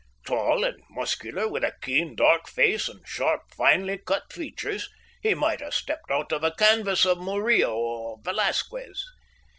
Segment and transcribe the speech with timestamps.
[0.25, 4.89] Tall and muscular, with a keen, dark face, and sharp, finely cut features,
[5.21, 9.05] he might have stepped out of a canvas of Murillo or Velasquez.